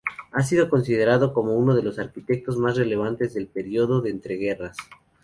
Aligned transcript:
Ha 0.31 0.41
sido 0.41 0.67
considerado 0.67 1.31
como 1.31 1.53
uno 1.53 1.75
de 1.75 1.83
los 1.83 1.99
arquitectos 1.99 2.57
más 2.57 2.75
relevantes 2.75 3.35
del 3.35 3.45
periodo 3.49 4.01
de 4.01 4.09
entreguerras. 4.09 4.75